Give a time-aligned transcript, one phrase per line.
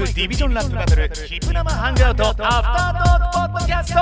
[0.00, 3.98] クディビジョンラップバトルヒプ生ハングアウトアフタートークポッドキャスト。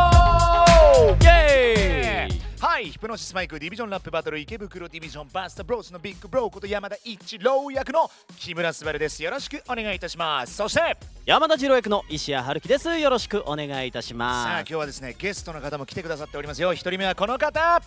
[1.24, 9.22] イエーイはいヒプノシスマイクディビジョンラップバトル池袋ディビジョンバスタブロースのビッグブローこと山田一郎役の木村昴です。
[9.22, 10.54] よろしくお願いいたします。
[10.56, 12.98] そして山田次郎役の石谷春樹です。
[12.98, 16.72] よろしくお願いいたしさあます今日はですねゲストの方も来てくださっておりますよ。
[16.74, 17.60] 一人目はこの方。
[17.60, 17.80] は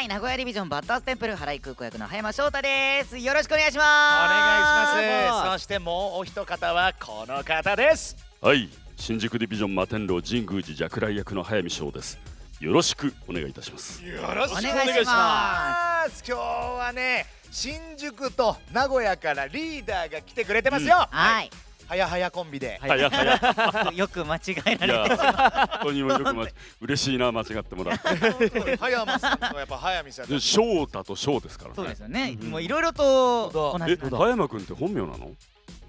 [0.00, 3.18] ーい名古屋ディビジョンバッターステンプル原井空港役の葉山翔太です。
[3.18, 4.94] よろしくお願いしおます。
[4.94, 5.52] 願いします。
[5.54, 8.16] そしてもうお一方はこの方です。
[8.40, 12.20] はい新宿ディビジョン摩天楼神宮寺若来役の早見翔です
[12.62, 14.04] よろしくお願いいたします。
[14.04, 16.22] よろしくお願いしまます。
[16.24, 21.50] 今日はね新宿と名古屋からリーダーが来てくれてますよ、はい。
[21.88, 23.90] はやはやコンビで、はやはや。
[23.92, 26.46] よく間違えらいやれて本当によくま
[26.82, 28.76] 嬉しいな間違ってもらって。
[28.76, 32.38] 葉山さんとやっぱ早見さんで翔太と翔ですからそうでねすよね。
[32.40, 32.50] うん。
[32.52, 34.02] もういろいろと同えじ。
[34.08, 35.32] な葉山君って本名なの？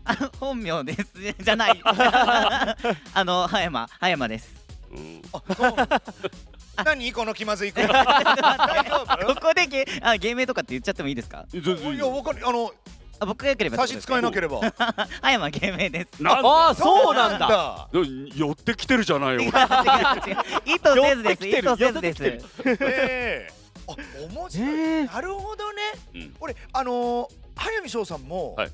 [0.05, 1.05] あ 本名です
[1.39, 1.79] じゃない。
[1.85, 2.75] あ
[3.23, 4.51] の葉山葉山です。
[4.91, 5.21] うん
[6.85, 9.35] 何この気まずい声 大丈夫？
[9.35, 11.45] ここでゲあ芸名とかって言っちゃってもいいですか？
[11.53, 11.57] い
[11.97, 12.71] やわあの
[13.19, 14.59] あ僕がよければ差し支えなければ。
[15.21, 16.27] 葉山芸名です。
[16.27, 17.87] ああそうなんだ。
[17.93, 19.41] 寄ってきてるじゃないよ。
[19.41, 19.53] 意図
[20.95, 23.53] せずです意図せずです。
[23.85, 23.95] あ
[24.33, 25.01] 面白い、え。
[25.03, 25.81] ーなるほどね。
[26.15, 26.35] うん。
[26.39, 28.71] 俺あのー、早見翔さんも、はい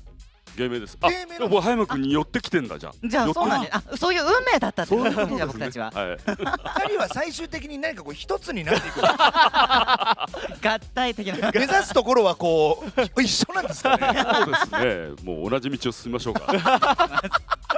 [0.60, 0.98] 芸名です。
[1.00, 3.76] あでも葉山君に寄ってきてんだじゃんじゃあそうなんです。
[3.76, 5.46] あそういう運命だったってことですね。
[5.46, 5.90] 僕たちは。
[5.90, 6.18] はい。
[6.26, 9.00] 二人は最終的に何かこう一つになっていく。
[9.02, 11.50] 合体的な。
[11.50, 12.84] 目指すところはこ
[13.16, 14.24] う 一緒なんですかね。
[14.34, 15.24] そうですね。
[15.24, 16.52] もう同じ道を進みましょうか。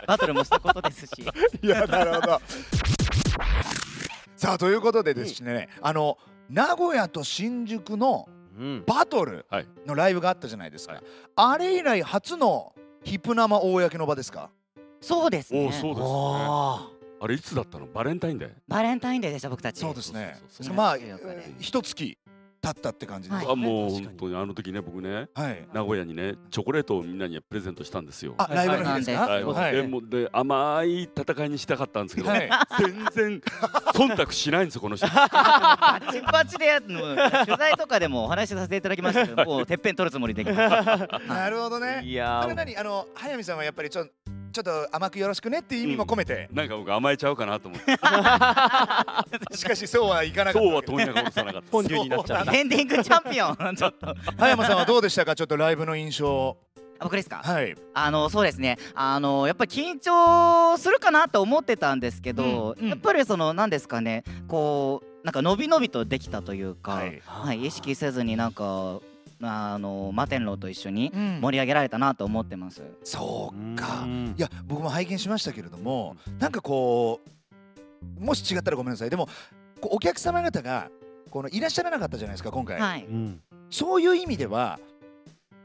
[0.08, 1.24] バトルもしたことですし。
[1.62, 2.42] いやなるほど。
[4.36, 6.18] さあということでですね、あの
[6.50, 8.41] 名古屋と新宿のうん
[8.86, 9.66] バトルはい。
[9.86, 11.02] のライブがあったじゃないですか、はい。
[11.36, 12.72] あれ以来初の
[13.04, 14.50] ヒップ生公の場ですか？
[15.00, 15.64] そうですね。
[15.64, 16.06] おおそうですね。
[16.06, 16.88] あ
[17.20, 17.86] あれいつだったの？
[17.86, 18.50] バレンタインデー。
[18.68, 19.80] バレンタインデーでした僕たち。
[19.80, 20.36] そうですね。
[20.74, 22.18] まあ14日で一月
[22.62, 23.52] 経ったって感じです、はい。
[23.52, 25.66] あもう本当にあの時ね僕ねはい。
[25.74, 28.34] 名古屋にねチョコレートをみんなにプレゼントしたんですよ。
[28.38, 29.26] あライブの日ですか？
[29.26, 29.44] はい。
[29.44, 29.74] はい。
[29.74, 32.48] でもうで甘い戦いにしたかったんですけど、はい。
[32.78, 33.40] 全然
[33.94, 35.08] 忖度しないんですよこの人。
[35.08, 36.94] バチバチでや取
[37.58, 40.44] 材とかでもお話しさせていただきましたけどもうてっぺん取るつもりで。
[40.44, 42.02] きましたなるほどね。
[42.04, 44.06] いやそれ何あの早見さんはやっぱりちょ
[44.52, 47.92] ちょっと甘くよろしくねっていう意味も込めて、なんか僕甘えちゃうかなと思って、
[49.56, 50.68] しかしそうはいかなかった。
[50.68, 51.68] そうは問屋が落とさなかった。
[51.72, 53.76] 本流になっちゃうエンディングチャンピオン。
[53.76, 55.34] ちょっと葉山さんはどうでしたか？
[55.34, 56.56] ちょっとライブの印象。
[56.98, 57.74] あ僕ですかはい。
[57.94, 58.78] あのそうですね。
[58.94, 62.84] あのやっぱり緊張するかなと思ってたんですけど、うん。
[62.84, 64.22] うんやっぱりその何ですかね。
[64.48, 67.66] こうなんか伸び伸びとできたというか、ははいい。
[67.66, 69.00] 意識せずになんか
[69.42, 71.40] あの摩天楼と一緒にうん。
[71.40, 72.82] 盛り上げられたなと思ってます。
[73.04, 74.02] そうか。
[74.04, 74.34] うん。
[74.36, 79.10] いや僕も拝見しましたけれどもなんかこうもし違ったらごめんなさい。
[79.10, 79.26] でも
[79.80, 80.90] こうお客様方が
[81.30, 83.40] このいらっしゃらなかったじゃないですか今回、はい、うん。
[83.70, 84.78] そういう意味では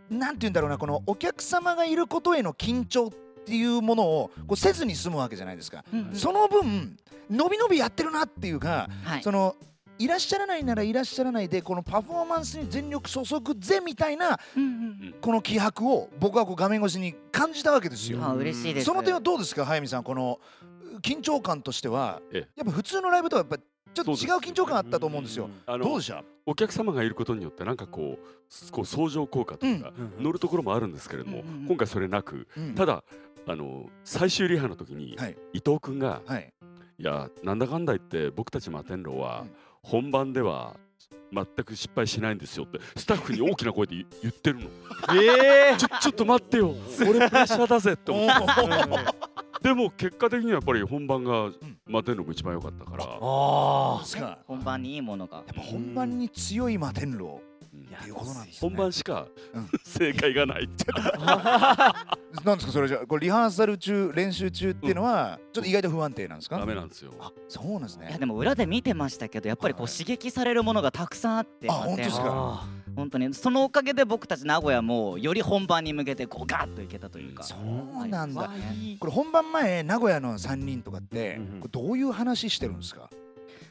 [0.09, 3.09] なんて言うんだろうなこのお客様がいることへの緊張っ
[3.45, 6.15] ていうものをこうせずに済むわけじゃないですか、うんうん。
[6.15, 6.97] その分
[7.29, 9.23] 伸び伸びやってるなっていうか、はい。
[9.23, 9.55] その
[9.99, 14.39] いらっしゃらないならいらっしゃらないでこのパフォーマンスに全力注ぐぜみたいな
[15.21, 18.19] この気迫を僕はこう画面越しに感じたわけですよ。
[18.23, 18.85] あ嬉しいです。
[18.85, 20.39] その点はどうですか早見さんこの
[21.01, 22.21] 緊張感としては？
[22.31, 22.47] ええ。
[22.57, 25.49] やっぱ普通のライブとはやっぱちょっと違う緊張感あったと思うんですよ。
[25.65, 26.23] あのどうでした？
[26.45, 30.23] お客様がいることによってなんかこうこう相乗効果というか、うん。
[30.23, 31.67] 乗るところもあるんですけれども、うんうんうん。
[31.67, 32.75] 今回それなく、うん。
[32.75, 33.03] ただ
[33.47, 35.37] あの最終リハの時に、はい。
[35.53, 36.53] 伊藤君がはい。
[36.99, 39.51] いやなんだかんだ言って僕たち摩天楼はうん
[39.81, 40.75] 本番では
[41.31, 44.65] 全く失敗しないんですよってスタッフに大きな声で言言ってるの。
[45.13, 46.73] ええちょちょっと待ってよ。
[47.01, 48.43] 俺プレッシャーだぜって思って。
[49.59, 51.51] おでも結果的にはやっぱり本番が
[51.85, 55.37] 摩天楼が一番良かったから、あですか本番にいいものが。
[55.37, 58.69] やっぱ本番に強い摩天楼うんっていうことなんですね。
[58.69, 59.69] 本番しか、うん。
[59.85, 60.85] 正解がないって
[62.45, 66.57] なんですかそれじゃこれリハーサル中練習中っていうのはちょっと意外と不安定なんですか？
[66.59, 67.11] ダメなんですよ。
[67.19, 72.23] あそうなんですいやねでも裏で見てましたけどやっぱりこうはい刺激されるものがたくさんあってあ本当ですか？
[72.27, 78.41] あ本当にそのおかげで僕たち名古屋もより本番に向けてこうガッといけたというか、そうなんだ。
[78.41, 78.97] はい。
[78.99, 81.39] これ本番前名古屋の3人とかって
[81.71, 83.09] どういう話してるんですか？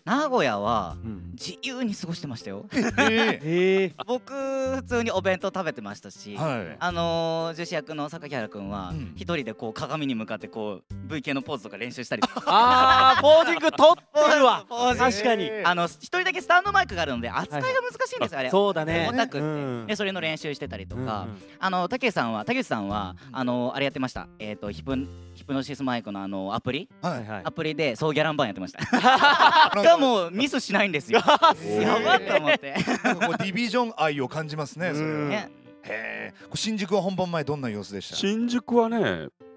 [0.06, 1.22] 名古屋はうん。
[1.32, 2.64] 自由に過ごしてましたよ。
[2.72, 3.40] えー。
[3.42, 6.76] ええ僕普通にお弁当食べてましたし、はい。
[6.78, 9.12] あのー、女子役の榊原くんはうん。
[9.16, 12.42] 一人でこう鏡に向かってこう V 系のポーズとか練習したりとか。
[12.46, 14.64] あーポージング取ってるわ。
[14.96, 15.46] 確かに。
[15.46, 15.68] えー。
[15.68, 18.50] あの一人だけスタンドマイクがあるので扱いが難しいんですよ、あれ。
[18.50, 19.08] そうだね。
[19.10, 19.86] 重たくって、うん。
[19.88, 21.26] でそれの練習してたりとうんか、
[21.58, 24.28] あの竹内さんは竹内さんはあのあれやってました。
[24.38, 24.94] えっ、とヒプ
[25.36, 26.88] ヒプノシスマイクのあのアプリ？
[27.02, 27.42] ははいいはい。
[27.44, 29.82] アプリでそうギャランバンやってました。
[29.82, 31.20] がもうミスしないんですよ。
[31.62, 31.82] えー。
[31.82, 32.74] やばっと思って。
[33.04, 35.50] なんかこうディビジョン愛を感じますねそれね。
[35.82, 38.16] へ新宿は本番前どんな様子でした？
[38.16, 38.98] 新宿はね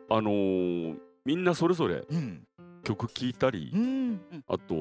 [0.10, 2.44] あのーみんなそれぞれうん。
[2.84, 4.22] 曲聴いたりうん。
[4.48, 4.76] あと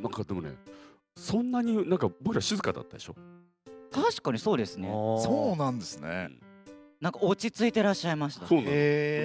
[0.00, 0.54] なんかでもね
[1.16, 3.14] そんなになんか僕ら静かだったでしょ？
[3.92, 4.88] 確かにそうですね。
[4.88, 6.30] そうなんですね
[7.02, 8.46] なんか落ち着いてらっしゃいました。
[8.46, 8.70] そうなの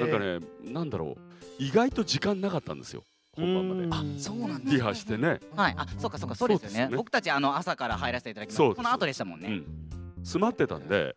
[0.07, 0.39] んかね
[0.73, 1.17] なんだろう
[1.59, 3.03] 意外と時間なかったんですよ
[3.35, 3.83] 本番まで。
[3.83, 3.93] うん。
[3.93, 5.75] あそうなんだリハしてね、はい。
[5.77, 6.97] あそうかそうかそうですよね。
[6.97, 9.47] 僕たちあの朝から入らせていただきまそうですすこの後でしたもんね。
[9.47, 9.65] うん、
[10.23, 11.15] 詰まってたんで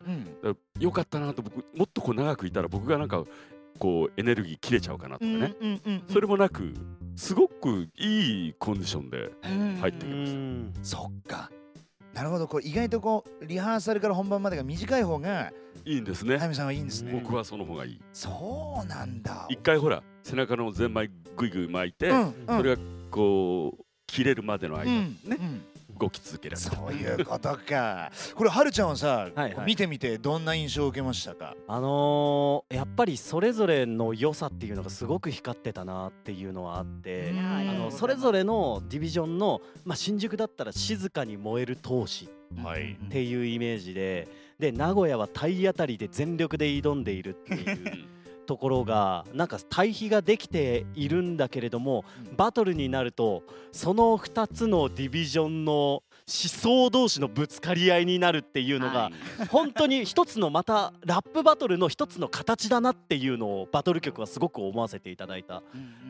[0.79, 3.23] よかったなと僕もっとこう長くいたら僕がなんか
[3.79, 6.75] こうエネルギー切れちゃうかなとかね、うんうんうんそれもなく
[7.15, 10.37] すごくいいコンディションでうん入ってきうました。
[10.37, 10.73] ん。
[10.83, 11.49] そっか
[12.13, 12.47] なるほど。
[12.47, 15.51] こう意外とこうリハーサルから本番までが短い方が
[15.85, 17.11] いいんですね、早見さんはいいんですね。
[17.13, 18.01] 僕はその方がいい。
[18.13, 19.47] そうなんだ。
[19.49, 22.57] 一回ほら背中のゼンマイグイグイ巻いて、うんうん。
[22.57, 25.61] それがこう切れるまでの間、うんねうん
[26.05, 26.57] 動き続ける。
[26.57, 28.11] そういうことか。
[28.35, 31.55] これはるちゃんはさはいこう見てみてどんな印象を受けましたか？
[31.67, 42.29] あのーやっぱりそれぞれの良さっていうのがすごく光ってたなっていうのはあってうんあのそれぞれのディビジョンの、まあ、新宿だったら静かに燃える闘志
[42.63, 44.27] はいっていうイメージで
[44.59, 48.05] で名古屋は体当たりで全力で挑んでいるっていう
[48.45, 52.35] ところがなんか対比ができているんだけれどもうん。
[52.35, 59.11] バトルになるとその2つのディビジョンの思想同士のぶつかり合いになるっていうのがは
[59.43, 59.47] い。
[59.47, 65.61] 本当に一つのまたラップバトルの一つの形だなっていうのをバトル曲はすごく思わせていただいた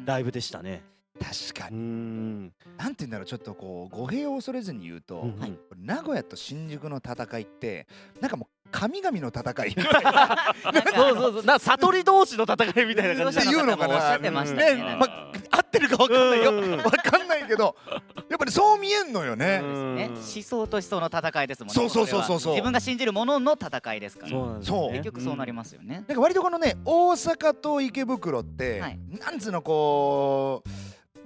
[0.06, 0.83] ライブでしたね。
[1.19, 1.78] 確かに。
[1.78, 2.42] ん。
[2.78, 7.88] なんて言うんだろうちょっとこう語弊を恐れずに言うと、うんはい名古屋と新宿の戦いって
[8.19, 9.75] なんかもう神々の戦い
[10.95, 11.44] そうそうそう。
[11.44, 13.95] な悟り同士の戦いみたいな感じっていうのかな。
[13.95, 14.97] おっしゃってましたねね。
[15.00, 16.51] まあ合ってるかわかんないよ。
[16.51, 16.77] うん。
[16.77, 17.75] わかんないけど
[18.29, 19.62] やっぱりそう見えんのよね。
[19.62, 21.73] 思想と思想の戦いですもんね。
[21.73, 22.39] そうそうそうそう。
[22.39, 24.31] そう自分が信じるものの戦いですから。
[24.62, 24.91] そう。
[24.91, 26.03] 結局そうなりますよね。
[26.07, 29.00] なんか割とこのね大阪と池袋って、はい。
[29.19, 30.69] なんつうのこう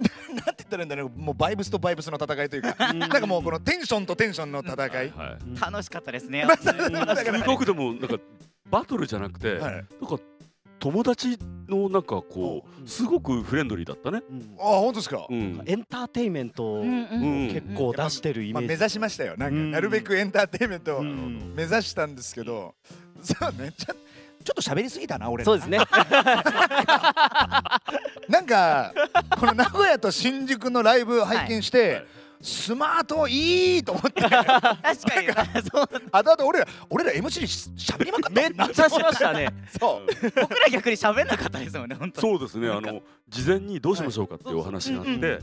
[0.00, 2.76] なんて言ったらいいんだろうもうバイブスとバイブスの戦いというか。
[2.90, 2.98] うん。
[2.98, 5.12] なんかもうこのテンションとテンションの戦い、
[5.60, 6.46] 楽しかったですね。
[6.60, 8.16] すごくでもなんか
[8.70, 9.86] バトルじゃなくて、はい、なんか
[10.78, 11.38] 友達
[11.68, 14.22] のなんかこううすごくフレンドリーだったね。
[14.30, 14.56] うん。
[14.58, 18.76] あ本当ですか、うん、エンターテインメントを結構出してるイまあ、メージ。
[18.76, 19.34] 目指しましたよ。
[19.36, 19.70] なんかうん。
[19.70, 21.52] なるべくエンターテインメントをうん。
[21.56, 22.74] 目指したんですけど、
[23.22, 23.94] そうねちょ
[24.44, 25.46] ちょっと喋りすぎたな俺ら。
[25.46, 25.78] そうですね
[28.28, 28.92] なんか
[29.38, 32.06] この名古屋と新宿のライブ拝見して、はい。
[32.42, 34.20] スマートいいと思って。
[34.20, 34.96] 確かに。
[35.72, 39.48] そうあとあと俺ら俺ら MC し喋りまくっためっちゃしましたね。
[39.80, 40.30] そう。
[40.40, 41.96] 僕ら逆に喋んなかったですもんね。
[41.96, 42.26] 本当。
[42.26, 42.38] に。
[42.38, 45.40] そうですねあの事前にどうしましょうかっていうお話があって、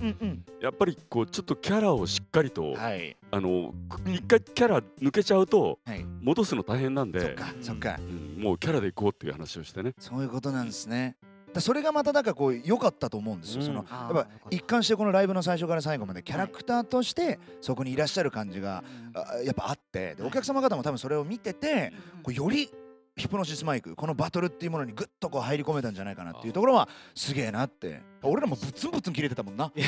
[0.62, 3.18] やっぱりこうちょっとキャラをしっかりと、うんはい。
[3.32, 3.74] あの
[4.06, 4.14] うん。
[4.14, 6.06] 一回キャラ抜けちゃうとはい。
[6.22, 7.98] 戻すの大変なんで、そっかそっか。
[8.00, 9.94] うんもうキャラでいこうっていう話をしてね。
[9.98, 11.16] そういうことなんですね。
[11.22, 11.28] だ
[11.62, 13.68] それがまたなんかこう良かったと思うんですよ、うん。
[13.68, 18.84] そのやっぱ一貫してこのライブの最初から最後までキャラクターとしてそこにいらっしゃる感じが
[19.14, 22.70] あやっぱあってでお客様方も多分それを見ててこうより
[23.16, 28.02] ヒプノシスマイクこのバトルっていうものにぐっとこう入り込めたんじゃないかなっていうところはすげえなって。
[28.24, 29.72] 俺らもブツンブツン切れてたもんな。
[29.76, 29.86] ぶっ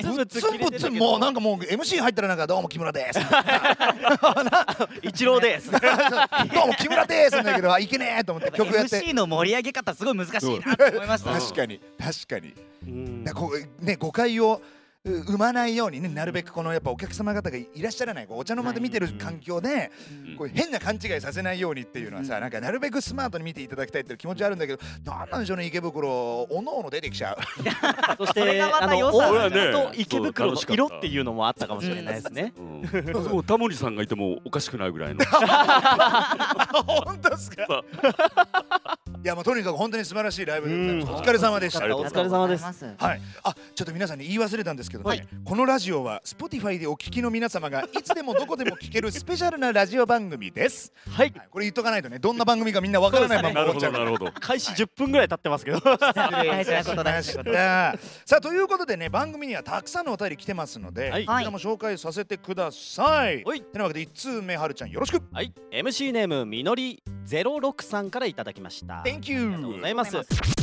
[0.00, 3.18] つぶつブツンブツンもうなんかもう MC 入ったらなんかどうも木村です
[5.02, 5.70] 一郎です。
[5.74, 7.36] どうも木村です。
[7.36, 9.00] なんだけどあいけねえと思って曲やって。
[9.00, 11.32] MC の盛り上げ方すごい難しいなと思いました。
[11.40, 12.54] 確かに確かに。
[12.86, 13.24] うん。
[13.24, 19.90] だからこうね誤解をう生まないようにねなるべくこのやっぱお客様方がいらっしゃらないこうお茶の間で見てる環境で
[20.28, 20.36] うん。
[20.36, 22.40] こう変な勘違いさせないようにっていうのはさうん。
[22.42, 27.36] なんかなるべくスマートに見ていただきたいっていう気持ちはあるんだけどなんなんでしょうね池袋おのおの出てきちゃう。
[28.18, 32.52] そしてあの大阪と池袋の色っていうのもあったかもしれないですね。
[32.56, 32.60] う
[33.40, 35.24] ん、タモリさんがいてもおかしくないぐらいの。
[36.86, 37.84] 本当ですか？
[39.24, 41.14] いやもうとにかく本当に素晴らしいライブでございますうん。
[41.16, 41.80] お疲れ様でした。
[41.80, 42.64] ありがとうお疲れ様です。
[42.98, 45.28] はい、あちょっと皆さんに言い忘れたんですけどね、はい。
[45.44, 51.32] このラジオは Spotify でお聞きの皆様が いつでもどこでも聞けるスペシャルなラジオ番組です、はい。
[51.36, 54.04] はい、これ言っとかないとねどんな番組かみんなわからないままなるほ終わっちゃうから。
[54.04, 55.80] どなるほど開始10分ぐらい経ってますけど。
[55.80, 61.26] 大事なこと大事なことさあということでね番組にはたくさんのお便り来てますので、はい。
[61.26, 63.42] こちらも紹介させてください。
[63.44, 63.60] はい。
[63.62, 65.22] てなわけで1通目はるちゃんよろしく。
[65.32, 65.52] はい。
[65.70, 69.02] MC ネームみのり06さんからいただきました。
[69.06, 70.61] Thank ありがとうござ you います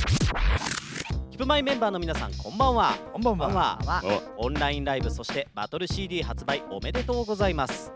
[1.39, 2.93] プマイメンバーの皆さんこんばんは。
[3.13, 3.79] こんばんは。
[4.35, 7.93] オンラインライブそしてバトル CD 発売おめでとうございます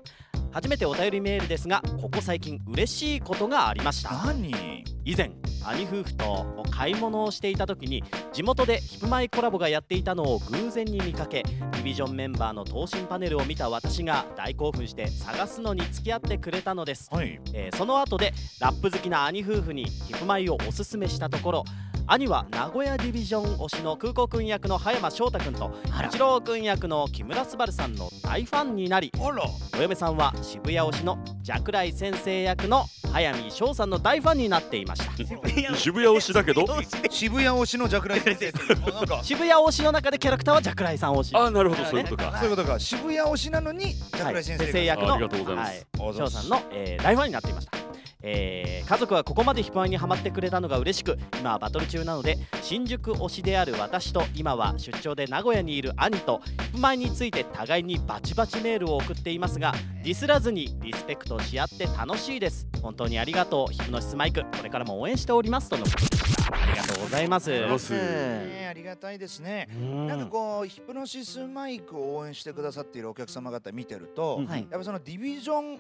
[0.53, 4.11] 初めてお便りメールですがここ最近嬉しいことがありました。
[4.11, 4.83] 何？
[5.05, 5.31] 以前
[5.65, 17.09] 兄夫婦と買い物をしていた時に地元でヒップマイコラボがやっていたのを偶然に見かけディビジョンメンバーの等身パネルを見た私が大興奮して探すのに付き合ってくれたのです。
[17.11, 17.39] はい。
[17.53, 21.63] えーその後でラップ好きな兄夫婦にヒプマイをおすすめしたところ
[22.05, 26.09] 兄は名古屋ディビジョン推しの空港くん役の葉山翔太くんとあら。
[26.09, 35.11] 一郎くん役の木村昴さんの大ファンになりお嫁さんは渋谷推しのジライ先生役の早見翔さんの大ファンになっていました。
[35.75, 36.65] 渋谷推しだけど？
[37.09, 38.51] 渋谷推しのジャクライ先生。
[39.23, 41.35] 渋谷推しの中でキャラクターはジライさん推し。
[41.35, 42.37] あなるほどそういうことか。
[42.37, 42.79] そういうことか。
[42.79, 44.85] 渋谷推しなのにジャクライ先生が、はい。
[44.85, 45.85] 役のありがとうございます。
[45.97, 46.31] はい。
[46.31, 47.77] さんの、えー大ファンになっていました、
[48.23, 62.67] えー家族はここまでヒップマイにハマってくれたのが嬉しく今はバトル中なので新宿推しである私と今は出張で名古屋にいる兄とヒップマイについて互いにバチバチメールを送っていますがディスらずにリスペクトし合って楽しいです。
[62.81, 65.85] 本当にありがとうヒプノシスマイクこれからも応援しておりますとの。
[65.85, 67.51] ことでしたありがとうございます。
[67.51, 69.69] ありがとうございますねありがたいですね
[70.07, 74.47] なんかこうヒプノシスマイクを応援してくださっているお客様方見てると、うん。
[74.47, 74.67] はい。
[74.69, 75.79] やっぱそのディビジョン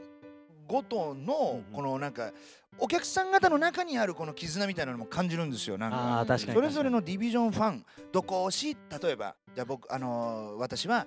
[0.73, 2.31] ごとのうんこのなんか
[2.79, 5.97] お客さん方の中にあるこの絆みたいなのも感じるんですよなんか。
[6.55, 11.05] それぞれのディビジョンファンどこ推し例えばじゃあ僕あのー私は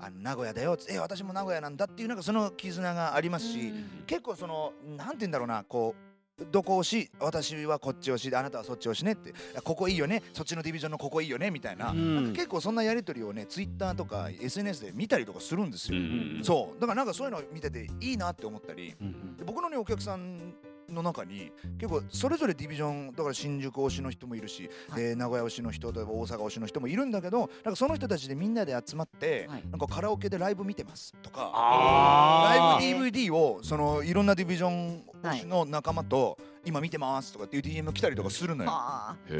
[0.00, 3.72] あの名古屋だよえ私も名古屋なんだっていうなんかその絆がありますし
[4.06, 6.13] 結構そのなんて言うんだろうなこう
[6.50, 9.32] どこ推し私はこっち推しであなたはそっち推しねって。
[9.56, 12.26] あここいいよねそっちのディビジョンのここいいよねみたいな,、うん。
[12.26, 16.80] な結構そんなやり取りをねツイッターとか SNS で見たりとかするんですよ、うんそう。
[16.80, 18.94] だからなんかそういうのを見てていいなって思ったり。
[19.00, 19.36] うん。
[19.36, 20.54] で僕のねお客さん
[20.94, 25.02] の中に結構それぞれディビジョンだから新宿推しの人もいるし、はい。
[25.02, 29.64] で名古屋推しの人と大阪推しの人もいるんだけどなんかその人たちでみんなで集まって、はい。
[29.70, 38.70] なんかカラオケでライブ見てますとかあライブ DVD をそのいろんなディビジョン推しの仲間と今見てますとかっていう DM 来たりとかするのよ。
[38.72, 39.16] あ。
[39.28, 39.32] へ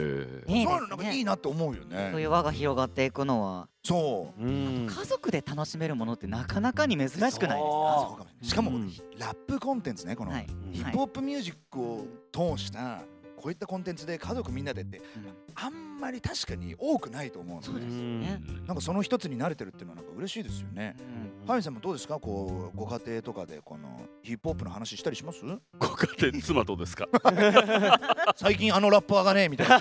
[0.47, 0.53] え。
[0.53, 0.67] いいですね。
[0.67, 2.25] そういうのなんかいいなって思うよーそういね。
[2.27, 3.69] う輪が広がっていくのは。
[3.83, 4.43] そう。
[4.43, 4.87] うん。
[4.89, 7.49] 家族で楽しめるものってなかなかに珍しくないですか？
[7.49, 8.31] あそうかも。
[8.43, 8.93] しかも、うん。
[9.19, 10.47] ラップコンテンツねこの、はい。
[10.73, 13.03] ヒップホップミュージックを通した
[13.45, 15.05] こういったコンテンツで家族みんなでってうん。
[15.55, 18.41] あんまり確かに多くないと思うのそうですよね。
[18.67, 20.97] なんかその一つに慣れてるっていうのはなんか嬉しいですよね。
[21.43, 21.47] うん。
[21.47, 22.19] ハミさんもどうですか？
[22.19, 25.41] こうご家庭とかでこのヒップホップの話したりします？
[25.79, 27.07] ご家庭妻とですか？
[28.37, 29.79] 最近あのラッパーがねみたいな。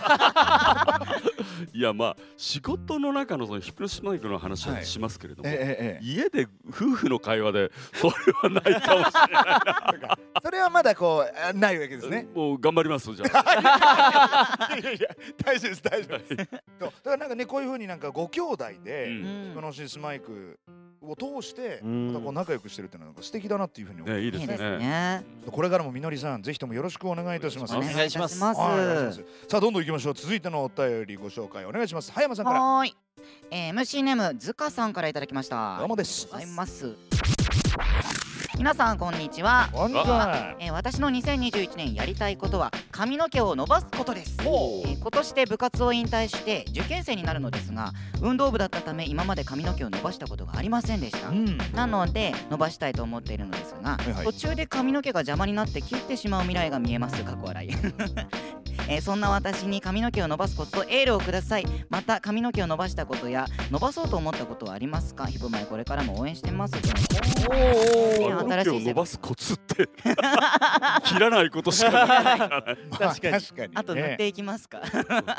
[1.74, 6.06] いやまあ仕事の中のそのヒプノシスマイクの話ははいしますけれども、えええええ。
[6.06, 10.18] 家で夫婦の会話でそれはないかもしれない。
[10.20, 12.28] え それはまだこうあないわけですね。
[12.34, 14.76] もう頑張りますじゃあ。
[14.78, 15.08] いやいや
[15.44, 16.50] 大丈夫です大丈夫です。
[16.80, 19.44] そうだからなんかねこういうふうになんかご兄弟で、うん。
[19.50, 20.60] ヒプノシスマイク
[21.08, 22.08] を通してうん。
[22.08, 24.78] またこう仲良くしてるっていうのはなんか素敵だなっていうふうに思いいですいいですね。
[24.78, 27.76] ねこれからもみのりさんぜひともよろしくお願いいたします。
[27.76, 28.38] お願いします。
[28.40, 30.14] さあどんどん行きましょう。
[30.14, 32.12] 続いてのお便りご紹介お願いします。
[32.12, 32.96] 葉山さんからはーい、
[33.52, 35.78] えー、MC ネームずかさんからいただきました。
[35.80, 36.28] どうもです。
[36.32, 36.96] ございます。
[38.56, 40.56] 皆さんこんにちは、こんにちは。
[40.60, 51.30] えー、私の2021年やりたいことは髪の毛を伸ばすことです、えー今年で部活を引退して受験生になるのですが運動部だったため今まで髪の毛を伸ばしたことがありませんでした。
[51.30, 51.58] うん。
[51.74, 54.26] なので伸ばしたいと思っているのですが、はいはい。
[54.26, 57.22] 途中で髪の毛が邪魔になって切ってしまう未来が見えます。
[57.24, 57.70] 過去笑い、
[58.88, 61.66] えーそんな私に髪の毛を伸ばすこととエールをください。
[61.90, 65.26] また髪の毛を伸ばしたことや伸ばそうと思ったことはありますか？
[65.26, 66.74] ヒブマイこれからも応援してます。
[66.74, 68.38] とおー。
[68.38, 69.90] 髪の毛を伸ばすコツって。
[71.04, 72.36] 切らないことしかな
[72.74, 73.34] い 確かに。
[73.42, 74.82] 確かにあと塗っねていきますか。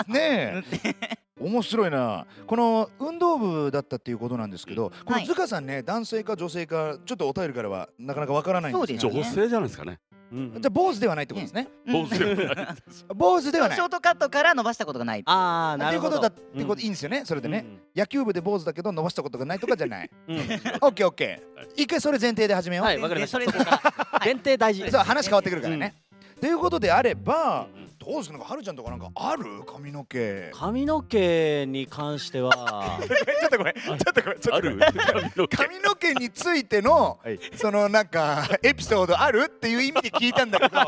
[0.09, 0.63] ね。
[0.85, 2.27] え面白いな。
[2.47, 5.27] この運動部だったっていうことなんですけどこのはい。
[5.27, 9.21] ズカさんね男性か女性かちょっとお便りからはなかなかわからないんですそうですよね。
[9.21, 9.99] が女性じゃないですかね。
[10.33, 11.69] うんじゃあ坊主ではないってことですね。
[11.87, 12.67] 坊主ではない
[13.15, 13.77] 坊主ではない。
[13.77, 17.65] ショートカットから伸ばしたことがないああっていうことなるほどだってこといいんですよねそれでね。
[17.95, 20.11] 野球部で坊主だけど伸ばしたことがないとかじゃない。
[20.29, 22.87] オッケーオッケー一回それ前提で始めよう。
[22.87, 23.39] はいわかりました。
[24.25, 24.91] 前提大事。
[24.91, 25.95] そう話変わってくるからね。
[26.41, 27.67] ということであれば
[27.99, 28.37] どうですか？
[28.37, 29.45] なんかはるちゃんとかなんかある？
[29.67, 30.51] 髪の毛。
[30.53, 33.01] 髪の毛に関しては。
[33.01, 33.75] ちょっとごめん。
[33.75, 34.41] ちょっとごめん。
[34.41, 34.79] ちょっとごめん。
[34.79, 35.57] 髪の毛。
[35.57, 37.41] 髪の毛についての、はい。
[37.57, 39.45] そのなんかエピソードある？
[39.47, 40.81] っていう意味で聞いたんだけど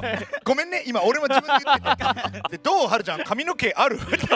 [0.44, 0.84] ごめんね。
[0.86, 2.88] 今俺も自分で言っててでどう？
[2.88, 3.96] はるちゃん髪の毛ある？
[3.96, 4.34] 今現状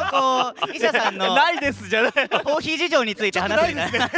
[0.00, 2.12] のこう医者さんのないですじゃない。
[2.12, 4.10] コーヒー事情について話してみたいな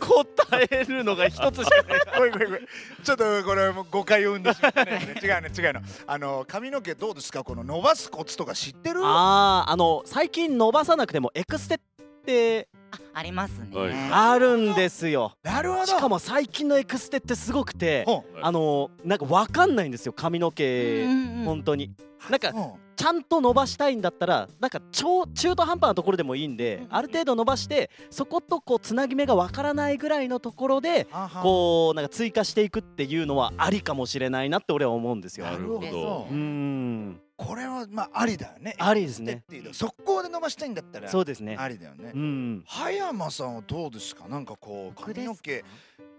[0.00, 2.00] 答えるのが一つしかない。
[2.16, 2.68] ごめんごめんごめん
[3.02, 5.14] ちょっとこれもう誤解を生んでしまったね。
[5.22, 5.80] 違うね違うの。
[6.06, 7.44] あの髪の毛どうですか？
[7.44, 9.00] この伸ばすコツとか知ってる？
[9.02, 11.78] あーあの最近伸ばさなくてもエクステっ
[12.24, 12.68] て
[13.14, 13.94] ありますね、はい。
[14.12, 15.32] あるんですよ。
[15.42, 15.86] なるほど。
[15.86, 20.12] しかも最近のエクステってすごくてほあのなんかわかんないんですよ。
[20.12, 21.44] 髪の毛うんうんうん。
[21.44, 21.90] 本当に。
[22.30, 22.60] なんかうう。
[22.60, 31.42] んちゃんと伸ばしたいんだったらなんか超中途半端なところでもいいんである程度伸ばしてそことこうつなぎ目がわからないぐらいのところではは。
[31.42, 35.44] こうなんか追加していくっていうのはありかもしれないなって俺は思うんですよ。
[35.44, 36.32] なるほでどう。
[36.32, 38.74] ーんこれはまあありだよね。
[38.78, 39.42] ありですね。
[39.44, 41.56] っていうの速攻で伸ばしたいんだったらそうですね。
[41.58, 42.12] ありだよね。
[42.14, 42.64] うん。
[42.66, 44.26] 葉山さんはどうですか？
[44.28, 45.64] なんかこう髪の毛。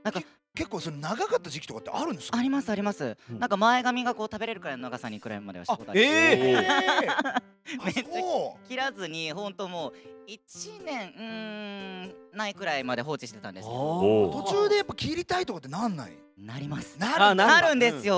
[0.03, 0.21] なんか
[0.53, 2.37] 結構その長かった時期とかってあるんですか？
[2.37, 3.39] ありますあります、うん。
[3.39, 6.55] なんか前髪がこう食べれるくらいの長さにくらいまではしたことあるええ。
[6.57, 7.41] ー
[7.83, 8.03] めっちゃ
[8.69, 9.93] 切らずに本当もう
[10.29, 14.29] 1年うーんないくらいまで放置してたんですけど。
[14.29, 16.13] お途中でやっぱ切りたいとかってなんない？
[16.37, 16.99] なります。
[16.99, 18.15] なるあななるんですよ、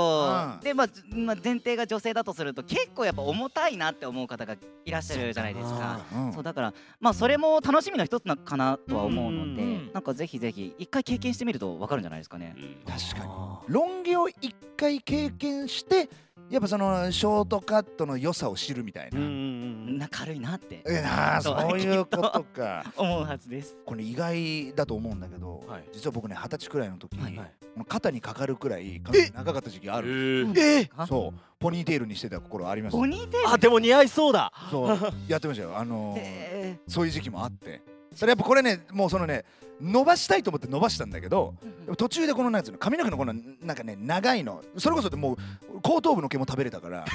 [0.55, 0.59] うん。
[0.61, 6.01] でまあ、ずまあ、前提が女性だとすると結構やっぱ重たいなって思う方がいらっしゃるじゃないですか。
[6.13, 6.33] うん。
[6.33, 9.91] そうだからまあそれも楽しみの一つなかなとは思うので、うん。
[9.93, 12.55] なんかぜひぜひ一回経験してみるとわかるんじゃないですかね。
[12.85, 13.31] 確かに。
[13.31, 16.09] あロン毛を一回経験して
[16.49, 19.19] やっぱそのショートカットの良さを知るみたいな。
[19.19, 20.81] な軽いなって。
[20.87, 22.91] えなあそそうういうことか。
[22.97, 23.77] 思うはずです。
[23.85, 25.83] これ意外だと思うんだけど、はい。
[25.93, 27.51] 実は僕ね二十歳くらいの時に、はい
[27.87, 31.39] 肩にかかるくらい髪が長かった時期あえるーえかそう。
[31.59, 33.49] ポニーテールにしてた心ありますポニーテール？
[33.53, 34.51] あでも似合いそうだ。
[34.69, 34.97] そう。
[35.29, 35.77] やってましたよ。
[35.77, 37.81] あのーえそういう時期もあって
[38.15, 39.45] それやっぱこれねもうそのね
[39.81, 41.53] 伸ばしたいと思って伸ばしたんだけど
[41.97, 45.37] 途中でこのなんつうの髪の毛のこのなんかね長いのそれこそもう
[45.81, 47.05] 後頭部の毛も食べれたから。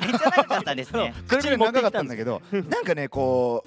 [0.00, 1.12] めっちゃ長かったですね。
[1.26, 3.64] それぐらい長かったんだけどなんかねこ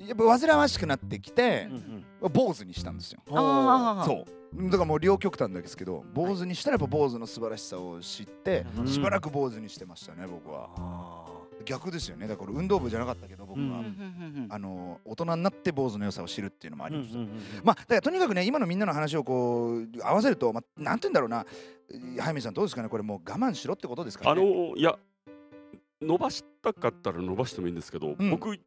[0.00, 3.20] うやっぱ煩わしくなってきてうんうん坊主にしたんですよ。
[3.26, 4.64] そう。
[4.64, 10.70] だからもう両極端ですけど坊主にしたらやっぱ坊主の素晴らしさを知ってうんしばらく坊主にしてましたね僕は。
[10.76, 11.24] あ
[11.64, 12.26] 逆ですよね。
[12.26, 13.70] だから運動部じゃなかったけど僕うん。
[13.72, 14.46] はうんうんうん。
[14.50, 17.18] あの大人になって坊主の良さを知るっていうのもあーりました。
[17.18, 21.44] うんうんうんまあだからとにかくね今のみんなの話をこう合わせると、まあ、なんて言うんだろうな。
[22.18, 22.88] 早見さんどうですかね。
[22.88, 24.42] これもう我慢しろってことですかあね。
[24.42, 24.96] のいや
[26.02, 28.30] 伸ばしたかったら伸ばしてもいいんですけど、ん。
[28.30, 28.60] 僕い